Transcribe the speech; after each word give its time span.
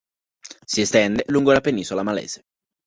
Si 0.65 0.81
estende 0.81 1.23
lungo 1.27 1.53
la 1.57 1.61
penisola 1.69 2.03
malese. 2.11 2.45